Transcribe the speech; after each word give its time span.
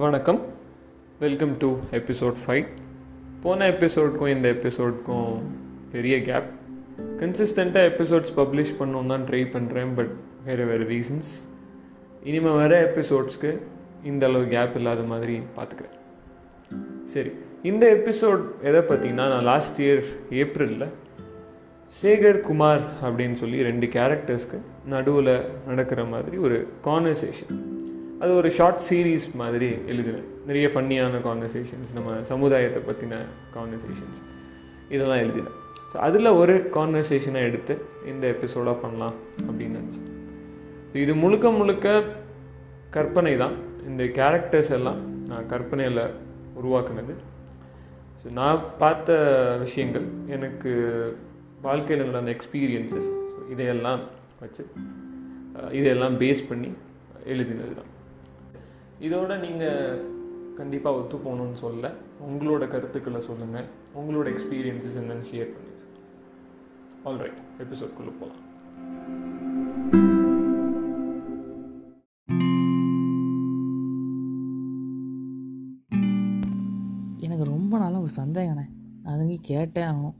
வணக்கம். 0.00 0.40
Welcome 1.18 1.58
to 1.58 1.76
episode 1.90 2.34
five 2.46 2.66
போன 3.42 3.70
எபிசோட்க்கும் 3.70 4.28
இந்த 4.28 4.52
எபிசோட்க்கும் 4.52 5.42
பெரிய 5.92 6.22
கேப் 6.22 6.44
கன்சிஸ்டண்ட்டாக 7.18 7.90
எபிசோட்ஸ் 7.90 8.32
பப்ளிஷ் 8.36 8.72
பண்ணணும் 8.78 9.06
தான் 9.06 9.22
ட்ரை 9.22 9.42
பண்ணுறேன் 9.52 9.94
பட் 9.94 10.10
வேறு 10.44 10.66
வேறு 10.66 10.84
ரீசன்ஸ் 10.84 11.48
இனிமேல் 12.22 12.52
வர 12.52 12.92
எபிசோட்ஸ்க்கு 12.94 13.58
இந்த 14.04 14.26
அளவு 14.26 14.46
கேப் 14.46 14.76
இல்லாத 14.76 15.02
மாதிரி 15.02 15.40
பார்த்துக்கிறேன் 15.56 15.96
சரி 17.02 17.30
இந்த 17.62 17.94
எபிசோட் 17.94 18.42
எதை 18.62 18.80
பார்த்தீங்கன்னா 18.80 19.28
நான் 19.28 19.42
லாஸ்ட் 19.42 19.82
இயர் 19.82 20.04
ஏப்ரலில் 20.30 20.88
சேகர் 22.02 22.40
குமார் 22.40 22.80
அப்படின்னு 23.02 23.32
சொல்லி 23.32 23.62
ரெண்டு 23.62 23.86
கேரக்டர்ஸ்க்கு 23.86 24.58
நடுவில் 24.86 25.40
நடக்கிற 25.66 26.04
மாதிரி 26.04 26.36
ஒரு 26.36 26.68
கான்வர்சேஷன் 26.84 27.79
அது 28.22 28.32
ஒரு 28.40 28.48
ஷார்ட் 28.50 28.82
சீரீஸ் 28.88 29.26
மாதிரி 29.40 29.68
எழுதினேன் 29.92 30.28
நிறைய 30.48 30.66
ஃபன்னியான 30.72 31.20
கான்வர்சேஷன்ஸ் 31.26 31.92
நம்ம 31.98 32.16
சமுதாயத்தை 32.30 32.80
பற்றின 32.88 33.14
கான்வர்சேஷன்ஸ் 33.56 34.20
இதெல்லாம் 34.88 35.22
எழுதினேன் 35.24 35.56
ஸோ 35.92 35.96
அதில் 36.06 36.36
ஒரு 36.40 36.54
கான்வர்சேஷனை 36.76 37.40
எடுத்து 37.48 37.74
இந்த 38.06 38.24
எபிசோடாக 38.34 38.76
பண்ணலாம் 38.82 39.16
அப்படின்னு 39.48 39.78
நினச்சேன். 39.80 40.08
ஸோ 40.90 40.96
இது 41.04 41.12
முழுக்க 41.14 41.50
முழுக்க 41.50 41.86
கற்பனை 42.90 43.32
தான். 43.36 43.56
இந்த 43.88 44.04
கேரக்டர்ஸ் 44.18 44.70
எல்லாம் 44.78 45.00
நான் 45.30 45.48
கற்பனையில் 45.52 46.02
உருவாக்குனது. 46.58 47.14
ஸோ 48.20 48.26
நான் 48.38 48.64
பார்த்த 48.78 49.10
விஷயங்கள் 49.64 50.06
எனக்கு 50.36 50.70
வாழ்க்கையில் 51.62 52.08
நடந்த 52.10 52.30
எக்ஸ்பீரியன்சஸ் 52.36 53.10
ஸோ 53.32 53.38
இதையெல்லாம் 53.54 54.02
வச்சு 54.42 54.62
இதையெல்லாம் 55.78 56.16
பேஸ் 56.22 56.48
பண்ணி 56.50 56.70
எழுதினது 57.32 57.74
தான் 57.74 57.90
இதோட 59.00 59.38
நீங்கள் 59.38 60.00
கண்டிப்பாக 60.56 60.96
ஒத்து 60.96 61.16
போகணும்னு 61.16 61.52
சொல்ல 61.52 61.92
உங்களோட 62.26 62.68
கருத்துக்களை 62.68 63.20
சொல்லுங்கள் 63.20 63.68
உங்களோட 63.96 64.26
எக்ஸ்பீரியன்ஸஸ் 64.32 64.98
என்னன்னு 65.00 65.28
ஷேர் 65.30 65.52
பண்ணுங்கள் 65.54 65.78
ஆல்ரைட் 67.04 67.38
எபிசோட்குள்ளே 67.58 68.12
போகலாம் 68.20 68.44
எனக்கு 77.18 77.44
ரொம்ப 77.44 77.78
நாளாக 77.78 78.02
ஒரு 78.02 78.12
சந்தேகண்ணே 78.16 78.66
அது 79.02 79.40
கேட்டேன். 79.42 79.96
கேட்டே 79.96 80.12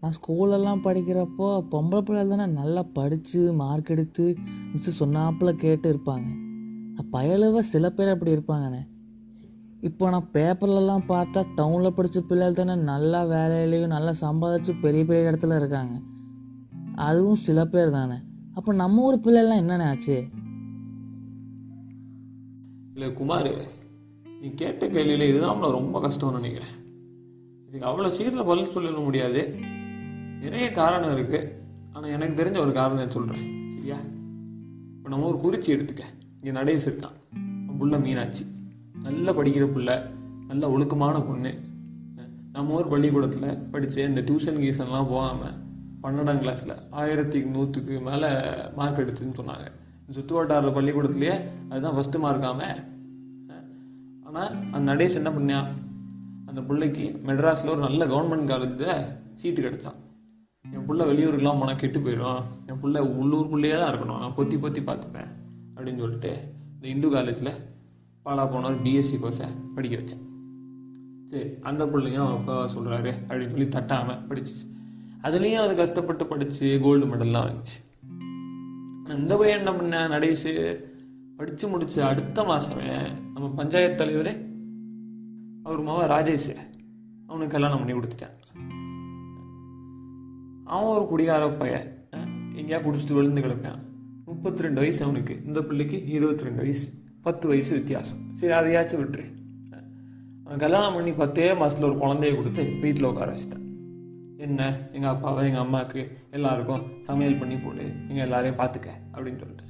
நான் 0.00 0.16
ஸ்கூலெல்லாம் 0.18 0.84
படிக்கிறப்போ 0.84 1.48
பொம்பளை 1.72 2.00
பிள்ளைகள் 2.00 2.36
தானே 2.36 2.52
நல்லா 2.52 2.82
படித்து 2.92 3.52
மார்க் 3.52 3.90
எடுத்து 3.90 4.36
மிஸ்ஸு 4.72 4.98
சொன்னாப்பில் 5.00 5.60
கேட்டு 5.64 5.88
இருப்பாங்க. 5.92 6.28
பயலுவ 7.12 7.58
சில 7.58 7.90
பேர் 7.90 8.08
அப்படி 8.08 8.34
இருப்பாங்கண்ணே. 8.34 8.80
இப்போ 9.80 10.10
நான் 10.10 10.30
பேப்பர்லலாம் 10.32 11.04
பார்த்தா 11.08 11.46
டவுனில் 11.56 11.96
படித்த 11.96 12.20
பிள்ளைகள் 12.20 12.58
தானே 12.60 12.82
நல்லா 12.82 13.24
வேலையிலையும் 13.24 13.94
நல்லா 13.96 14.12
சம்பாதிச்சு 14.20 14.72
பெரிய 14.80 15.04
பெரிய 15.04 15.30
இடத்துல 15.30 15.56
இருக்காங்க. 15.56 16.00
அதுவும் 16.94 17.42
சில 17.46 17.64
பேர் 17.64 17.90
தானே. 17.90 18.14
அப்போ 18.54 18.72
நம்ம 18.72 19.02
ஊர் 19.02 19.24
பிள்ளைலாம் 19.24 19.60
என்னண்ணே 19.62 19.82
ஆச்சு? 19.82 20.26
இல்லை 22.92 23.12
குமார் 23.12 23.50
நீ 24.40 24.48
கேட்ட 24.54 24.86
கேள்வியில் 24.86 25.28
இதுதான் 25.28 25.52
அவனை 25.54 25.70
ரொம்ப 25.70 26.00
கஷ்டம்னு 26.00 26.32
நினைக்கிறேன். 26.32 26.74
இதுக்கு 27.68 27.88
அவ்வளோ 27.88 28.08
சீக்கிரம் 28.08 28.46
பதில் 28.46 28.72
சொல்லிட 28.74 29.04
முடியாது. 29.04 29.58
நிறைய 30.40 30.72
காரணம் 30.72 31.16
இருக்குது 31.16 31.48
ஆனால் 31.92 32.10
எனக்கு 32.10 32.44
தெரிஞ்ச 32.44 32.58
ஒரு 32.58 32.72
காரணம் 32.72 33.10
சொல்கிறேன் 33.10 33.72
சரியா? 33.74 33.98
இப்போ 34.96 35.08
நம்ம 35.08 35.26
ஒரு 35.26 35.38
குறிச்சி 35.44 35.66
எடுத்துக்க. 35.66 36.04
இங்கே 36.42 36.52
நடேஸ் 36.58 36.84
இருக்கான் 36.88 37.16
புள்ள 37.78 37.96
மீனாட்சி. 38.04 38.44
நல்லா 39.06 39.32
படிக்கிற 39.38 39.64
புள்ள 39.74 39.90
நல்ல 40.50 40.70
ஒழுக்கமான 40.74 41.16
பொண்ணு. 41.26 41.52
நம்ம 42.54 42.76
ஊர் 42.76 42.88
பள்ளிக்கூடத்தில் 42.92 43.58
படித்து 43.72 44.00
இந்த 44.10 44.20
டியூஷன் 44.28 44.60
கீசன்லாம் 44.62 45.10
போகாமல் 45.12 45.56
பன்னெண்டாம் 46.02 46.40
கிளாஸில் 46.44 46.74
ஆயிரத்தி 47.00 47.38
நூற்றுக்கு 47.54 47.94
மேலே 48.08 48.30
மார்க் 48.78 49.02
எடுத்துன்னு 49.02 49.38
சொன்னாங்க. 49.40 49.66
சுற்று 50.16 50.34
வட்டார 50.36 50.70
பள்ளிக்கூடத்துலேயே 50.76 51.34
அதுதான் 51.70 51.96
ஃபஸ்ட்டு 51.96 52.22
மார்க்காம 52.24 52.60
ஆனால் 54.26 54.50
அந்த 54.74 54.84
நடேஷ் 54.92 55.18
என்ன 55.20 55.32
பண்ணியா? 55.36 55.60
அந்த 56.48 56.60
பிள்ளைக்கு 56.68 57.04
மெட்ராஸில் 57.28 57.72
ஒரு 57.74 57.82
நல்ல 57.86 58.06
கவர்மெண்ட் 58.12 58.50
காலேஜில் 58.52 58.94
சீட்டு 59.40 59.60
கிடைச்சான். 59.66 59.98
என் 60.64 60.86
பிள்ளை 60.88 61.04
வெளியூருக்குலாம் 61.10 61.60
போனால் 61.62 61.80
கெட்டு 61.82 62.00
போயிடும் 62.06 62.42
என் 62.70 62.80
பிள்ளை 62.82 63.02
உள்ளூருக்குள்ளேயே 63.20 63.76
தான் 63.80 63.92
இருக்கணும். 63.92 64.20
நான் 64.22 64.36
பொத்தி 64.38 64.58
பொத்தி 64.64 64.82
பார்த்துப்பேன். 64.88 65.30
அப்படின்னு 65.80 66.04
சொல்லிட்டு 66.04 66.32
இந்த 66.74 66.88
இந்து 66.94 67.10
காலேஜில் 67.10 67.52
பாலா 68.24 68.42
போனவர் 68.52 68.82
பிஎஸ்சி 68.82 69.16
கோர்ஸை 69.22 69.48
படிக்க 69.74 69.96
வச்சேன். 69.96 70.24
சரி 71.30 71.48
அந்த 71.60 71.82
பிள்ளையும் 71.86 72.30
அப்பா 72.36 72.54
சொல்கிறாரு 72.74 73.12
அப்படின்னு 73.28 73.54
சொல்லி 73.54 73.68
தட்டாமல் 73.68 74.20
படிச்சிச்சு. 74.28 74.66
அதுலேயும் 75.22 75.64
அது 75.64 75.74
கஷ்டப்பட்டு 75.74 76.26
படித்து 76.26 76.80
கோல்டு 76.80 77.06
மெடல்லாம் 77.06 77.48
வந்துச்சு 77.48 77.78
ஆனால் 79.02 79.20
இந்த 79.22 79.36
பையன் 79.36 79.58
என்ன 79.58 79.72
பண்ண 79.74 80.02
நடேஷ் 80.08 80.50
படித்து 81.36 81.64
முடிச்ச 81.72 81.98
அடுத்த 82.10 82.42
மாதமே 82.42 82.90
நம்ம 83.34 83.50
பஞ்சாயத்து 83.60 84.00
தலைவர் 84.00 84.32
அவர் 85.62 85.80
மாவன் 85.80 86.10
ராஜேஷ். 86.10 86.52
அவனுக்கு 87.26 87.54
கல்யாணம் 87.54 87.80
பண்ணி 87.80 87.94
கொடுத்துட்டான். 87.94 88.36
அவன் 90.64 90.94
ஒரு 90.96 91.06
குடிகார 91.08 91.44
பையன். 91.62 91.88
எங்கேயா 92.58 92.80
குடிச்சிட்டு 92.82 93.18
விழுந்து 93.18 93.40
கிடப்பான். 93.40 93.80
முப்பத்தி 94.30 94.62
ரெண்டு 94.62 94.80
வயசு 94.80 95.04
அவனுக்கு. 95.04 95.40
இந்த 95.46 95.60
பிள்ளைக்கு 95.60 96.06
இருபத்தி 96.06 96.44
ரெண்டு 96.44 96.60
வயசு. 96.60 96.92
பத்து 97.22 97.48
வயசு 97.48 97.74
வித்தியாசம். 97.74 98.18
சரி 98.32 98.52
அதையாச்சும் 98.52 99.00
விட்டுரு. 99.00 99.32
அவன் 100.44 100.58
கல்யாணம் 100.58 100.94
பண்ணி 100.94 101.12
பத்தே 101.12 101.54
மாதத்தில் 101.54 101.90
ஒரு 101.90 101.96
குழந்தைய 101.96 102.36
கொடுத்து 102.36 102.64
வீட்டில் 102.80 103.04
உட்கார 103.04 103.32
வச்சிட்டான். 103.32 103.58
என்ன? 104.36 104.76
எங்கள் 104.92 105.10
அப்பாவை 105.10 105.46
எங்கள் 105.46 105.60
அம்மாவுக்கு 105.60 106.18
எல்லாருக்கும் 106.30 106.82
சமையல் 107.00 107.38
பண்ணி 107.38 107.56
போடு. 107.56 107.84
எங்கள் 107.84 108.16
எல்லாரையும் 108.16 108.58
பார்த்துக்க 108.58 108.88
அப்படின்னு 109.12 109.38
சொல்லிட்டு. 109.38 109.64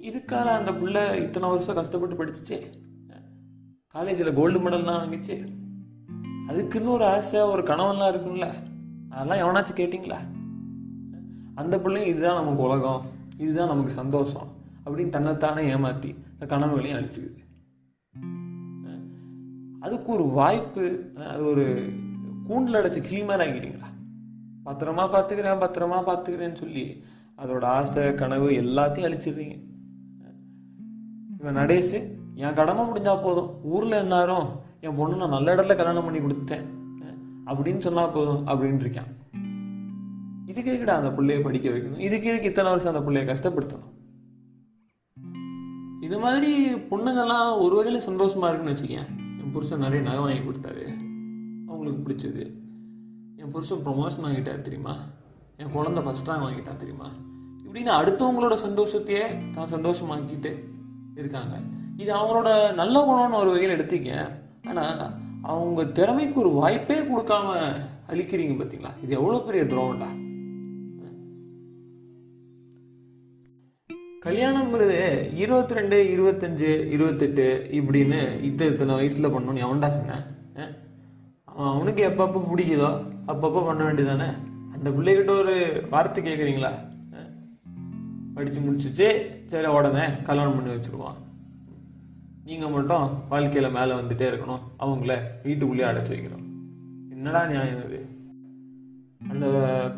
இதுக்காக 0.00 0.42
அந்த 0.42 0.74
பிள்ளை 0.74 1.22
இத்தனை 1.22 1.48
வருஷம் 1.48 1.74
கஷ்டப்பட்டு 1.74 2.24
படிச்சிச்சே. 2.24 2.60
காலேஜில் 3.88 4.34
கோல்டு 4.34 4.70
மெடல்லாம் 4.70 5.00
வாங்கிச்சு. 5.02 5.48
அதுக்குன்னு 6.48 6.90
ஒரு 6.90 7.04
ஆசை 7.04 7.40
ஒரு 7.40 7.62
கனவெல்லாம் 7.62 8.14
இருக்கும்ல. 8.14 8.52
அதெல்லாம் 9.10 9.48
எவனாச்சும் 9.48 9.78
கேட்டிங்களா? 9.78 10.16
அந்த 11.54 11.78
பிள்ளைங்க 11.78 12.06
இதுதான் 12.06 12.44
நமக்கு 12.44 12.62
உலகம். 12.62 13.14
இதுதான் 13.38 13.72
நமக்கு 13.72 13.92
சந்தோஷம். 14.00 14.48
அப்படின்னு 14.84 15.14
தன்னைத்தானே 15.16 15.62
ஏமாற்றி 15.74 16.10
இந்த 16.32 16.46
கனவுகளையும் 16.52 16.98
அழிச்சுக்குது. 16.98 17.40
அதுக்கு 19.84 20.08
ஒரு 20.12 20.24
வாய்ப்பு 20.38 20.84
அது 21.32 21.42
ஒரு 21.50 21.66
கூண்டில் 22.46 22.78
அடைச்ச 22.78 23.00
கிளி 23.00 23.20
ஆகிட்டீங்களா? 23.22 23.90
பத்திரமா 24.66 25.04
பார்த்துக்கிறேன் 25.12 25.62
பத்திரமா 25.62 25.98
பார்த்துக்கிறேன்னு 26.08 26.60
சொல்லி 26.62 26.84
அதோட 27.42 27.64
ஆசை 27.76 28.04
கனவு 28.14 28.48
எல்லாத்தையும் 28.62 29.08
அழிச்சிடுறீங்க. 29.08 29.56
இவன் 31.40 31.56
நடேஷ் 31.56 31.96
என் 32.42 32.58
கடமை 32.60 32.84
முடிஞ்சால் 32.86 33.22
போதும். 33.22 33.50
ஊரில் 33.72 34.00
எல்லாரும் 34.04 34.48
என் 34.80 34.96
பொண்ணு 34.96 35.20
நான் 35.20 35.34
நல்ல 35.36 35.54
இடத்துல 35.54 35.76
கல்யாணம் 35.80 36.06
பண்ணி 36.06 36.22
கொடுத்தேன் 36.22 36.64
அப்படின்னு 37.50 37.84
சொன்னால் 37.86 38.14
போதும் 38.14 38.42
அப்படின்ட்டு 38.46 38.86
இருக்கான். 38.86 39.12
இதுக்கு 40.46 40.72
எதுக்குடா 40.72 40.96
அந்த 41.00 41.22
பிள்ளைய 41.22 41.42
படிக்க 41.42 41.70
வைக்கணும்? 41.70 41.98
இதுக்கு 41.98 42.28
இதுக்கு 42.28 42.48
இத்தனை 42.48 42.70
வருஷம் 42.70 42.94
அந்த 42.94 43.02
பிள்ளைய 43.06 43.24
கஷ்டப்படுத்தணும்? 43.30 43.92
இது 46.00 46.18
மாதிரி 46.18 46.74
பொண்ணுங்கெல்லாம் 46.74 47.60
ஒரு 47.60 47.74
வகையில 47.78 48.00
சந்தோஷமா 48.10 48.48
இருக்குன்னு 48.48 48.74
வச்சுக்கேன். 48.74 49.08
என் 49.40 49.52
புருஷன் 49.52 49.78
நிறைய 49.78 50.04
நகை 50.04 50.18
வாங்கி 50.18 50.38
கொடுத்தாரு. 50.38 50.84
அவங்களுக்கு 51.68 52.02
பிடிச்சது. 52.06 52.54
என் 53.36 53.50
புருஷன் 53.50 53.84
ப்ரொமோஷன் 53.84 54.26
வாங்கிட்டாரு 54.26 54.60
தெரியுமா? 54.60 54.96
என் 55.56 55.70
குழந்தை 55.70 56.04
ஃபஸ்ட் 56.04 56.26
ரேங்க் 56.26 56.46
வாங்கிட்டா 56.46 56.76
தெரியுமா? 56.76 57.08
இப்படின்னு 57.66 57.92
அடுத்தவங்களோட 58.00 58.56
சந்தோஷத்தையே 58.66 59.50
தான் 59.50 59.72
சந்தோஷமாக்கிட்டு 59.72 60.64
இருக்காங்க. 61.14 61.56
இது 61.96 62.14
அவங்களோட 62.14 62.74
நல்ல 62.74 62.96
குணம்னு 63.00 63.40
ஒரு 63.40 63.50
வகையில் 63.50 63.76
எடுத்தீங்க. 63.78 64.30
ஆனால் 64.66 65.10
அவங்க 65.42 65.84
திறமைக்கு 65.84 66.40
ஒரு 66.40 66.48
வாய்ப்பே 66.48 67.00
கொடுக்காம 67.00 67.50
அழிக்கிறீங்க 68.08 68.54
பார்த்தீங்களா 68.60 68.92
இது 69.02 69.14
எவ்வளோ 69.14 69.42
பெரிய 69.46 69.64
துரோகம்டா. 69.64 70.24
கல்யாணம்ங்கிறது 74.26 74.96
இருபத்தி 75.42 75.74
ரெண்டு 75.74 75.96
இருபத்தஞ்சு 76.14 76.70
இருபத்தெட்டு 76.94 77.44
இப்படின்னு 77.78 78.20
இத்தனை 78.48 78.72
இத்தனை 78.72 78.94
வயசில் 78.94 79.32
பண்ணணும்னு 79.34 79.64
எவன்டா 79.66 79.88
சொன்னேன் 79.96 80.24
அவன் 81.44 81.72
அவனுக்கு 81.74 82.02
எப்பப்போ 82.08 82.40
பிடிக்குதோ 82.48 82.88
அப்பப்போ 83.32 83.60
பண்ண 83.66 83.80
வேண்டியதானே 83.84 84.28
அந்த 84.74 84.88
பிள்ளைகிட்ட 84.96 85.32
ஒரு 85.42 85.54
வார்த்தை 85.90 86.24
கேட்குறீங்களா 86.24 86.72
படித்து 88.36 88.60
முடிச்சிச்சு 88.60 89.06
சரி 89.46 89.66
உடனே 89.66 90.06
கல்யாணம் 90.22 90.56
பண்ணி 90.56 90.72
வச்சுருவான். 90.72 91.20
நீங்கள் 92.48 92.70
மட்டும் 92.70 93.06
வாழ்க்கையில் 93.28 93.74
மேலே 93.76 93.92
வந்துட்டே 93.94 94.26
இருக்கணும். 94.30 94.64
அவங்கள 94.82 95.14
வீட்டுக்குள்ளேயே 95.44 95.88
அடைச்சி 95.90 96.12
வைக்கணும். 96.14 96.44
என்னடா 97.14 97.46
நியாயம் 97.46 97.84
இது? 97.86 98.00
அந்த 99.30 99.46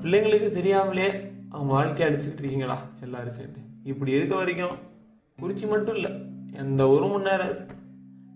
பிள்ளைங்களுக்கு 0.03 0.51
தெரியாமலே 0.51 1.09
அவங்க 1.51 1.73
வாழ்க்கையை 1.73 2.07
அடிச்சுக்கிட்டு 2.09 2.45
இருக்கீங்களா? 2.45 2.79
எல்லாரும் 3.01 3.39
சேர்ந்து. 3.41 3.61
இப்படி 3.91 4.11
இருக்க 4.17 4.35
வரைக்கும் 4.41 4.77
குறிச்சி 5.43 5.67
மட்டும் 5.73 5.97
இல்லை 5.99 6.11
எந்த 6.63 6.83
ஒரு 6.95 7.07
முன்னேறாது. 7.13 7.61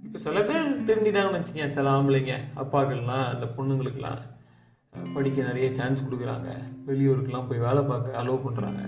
இப்போ 0.07 0.19
சில 0.25 0.39
பேர் 0.49 0.67
தெரிஞ்சுட்டாங்கன்னு 0.89 1.39
வச்சுக்கேன் 1.39 1.75
சில 1.77 1.91
ஆம்பளைங்க 1.97 2.35
அப்பாக்கள்லாம் 2.63 3.27
அந்த 3.33 3.47
பொண்ணுங்களுக்கெல்லாம் 3.57 4.21
படிக்க 5.15 5.47
நிறைய 5.49 5.67
சான்ஸ் 5.79 6.05
கொடுக்குறாங்க. 6.07 6.49
வெளியூருக்கெல்லாம் 6.89 7.49
போய் 7.51 7.65
வேலை 7.67 7.83
பார்க்க 7.91 8.21
அலோவ் 8.23 8.45
பண்ணுறாங்க 8.47 8.83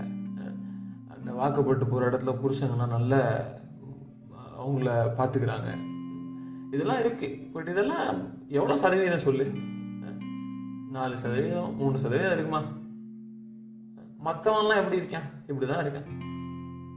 அந்த 1.15 1.29
வாக்கப்பட்டு 1.39 1.85
போகிற 1.91 2.09
இடத்துல 2.09 2.33
புருஷங்கள்லாம் 2.41 2.95
நல்ல 2.97 3.15
அவங்கள 4.61 4.89
பார்த்துக்கிறாங்க. 5.19 5.69
இதெல்லாம் 6.75 7.01
இருக்குது 7.03 7.39
பட் 7.55 7.71
இதெல்லாம் 7.73 8.05
எவ்வளோ 8.57 8.77
சதவீதம் 8.83 9.25
சொல்லு. 9.27 9.47
நாலு 10.95 11.15
சதவீதம் 11.23 11.73
மூணு 11.79 11.97
சதவீதம் 12.03 12.35
இருக்குமா? 12.35 12.61
மற்றவன்லாம் 14.27 14.79
எப்படி 14.81 15.01
இருக்கான்? 15.01 15.27
இப்படி 15.49 15.65
தான் 15.71 15.83
இருக்கான். 15.85 16.07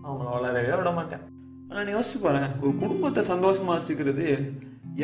அவங்கள 0.08 0.28
வளரவே 0.34 0.75
விட 0.81 0.90
மாட்டேன் 0.99 1.25
ஆனால் 1.70 1.87
நீ 1.87 1.93
யோசிச்சு 1.96 2.19
பாருங்க 2.26 2.50
ஒரு 2.62 2.72
குடும்பத்தை 2.82 3.22
சந்தோஷமாக 3.32 3.76
வச்சுக்கிறது 3.78 4.26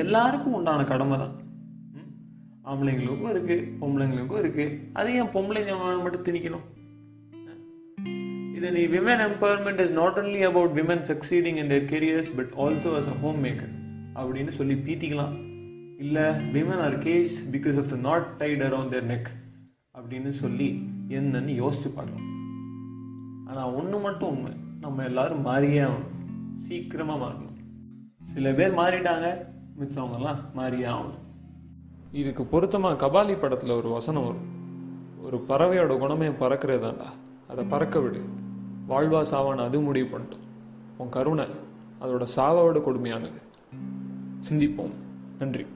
எல்லாருக்கும் 0.02 0.56
உண்டான 0.58 0.84
கடமை 0.92 1.16
தான் 1.22 1.34
ஆம்பளைங்களுக்கும் 2.72 3.32
இருக்குது 3.32 3.66
பொம்பளைங்களுக்கும் 3.80 4.40
இருக்குது 4.42 4.76
அது 4.98 5.08
ஏன் 5.20 5.32
பொம்பளைங்க 5.34 5.74
மட்டும் 6.04 6.26
திணிக்கணும்? 6.28 6.64
இது 8.56 8.68
நீ 8.76 8.82
women 8.94 9.22
empowerment 9.26 9.82
is 9.84 9.94
not 9.98 10.18
only 10.20 10.40
about 10.48 10.74
women 10.78 11.04
succeeding 11.10 11.58
in 11.62 11.70
their 11.72 11.86
careers 11.92 12.30
but 12.38 12.52
also 12.64 12.92
as 13.00 13.10
a 13.14 13.16
home 13.24 13.40
maker 13.46 13.72
அப்படின்னு 14.18 14.52
சொல்லி 14.58 14.76
பீத்திக்கலாம். 14.86 15.34
இல்லை 16.04 16.26
women 16.56 16.82
are 16.86 16.98
caged 17.06 17.36
because 17.56 17.78
of 17.82 17.90
the 17.94 17.98
knot 18.08 18.26
tied 18.42 18.64
around 18.68 18.92
their 18.96 19.08
neck 19.12 19.30
அப்படின்னு 19.98 20.32
சொல்லி 20.42 20.68
என்னன்னு 21.18 21.54
யோசிச்சு 21.62 21.90
பார்க்கலாம். 21.96 22.28
ஆனால் 23.48 23.72
ஒன்று 23.80 23.98
மட்டும் 24.06 24.30
உண்மை. 24.34 24.54
நம்ம 24.84 25.02
எல்லாரும் 25.02 25.40
மாறியே 25.40 25.80
ஆகணும். 25.80 26.56
சீக்கிரமாக 26.56 27.24
மாறணும். 27.24 27.56
சில 28.24 28.52
பேர் 28.52 28.74
மாறிட்டாங்க 28.74 29.46
மிச்சவங்கெல்லாம் 29.78 30.52
மாறியே 30.54 30.86
ஆகணும். 30.86 31.18
இதுக்கு 32.12 32.44
பொருத்தமாக 32.44 33.06
கபாலி 33.06 33.40
படத்தில் 33.40 33.70
ஒரு 33.70 33.88
வசனம் 33.88 34.24
வரும். 34.24 34.42
ஒரு 35.22 35.44
பறவையோட 35.48 35.98
குணமே 35.98 36.28
பறக்கிறதாண்டா 36.28 37.06
அதை 37.48 37.64
பறக்க 37.64 38.00
விடு. 38.00 38.24
வாழ்வா 38.88 39.24
சாவான்னு 39.30 39.64
அது 39.64 39.80
முடிவு 39.80 40.18
பண்ணிட்டோம். 40.18 40.44
உன் 40.96 41.08
கருணை 41.08 41.44
அதோட 42.00 42.26
சாவோட 42.36 42.80
கொடுமையானது. 42.80 43.42
சிந்திப்போம். 44.50 44.92
நன்றி. 45.38 45.66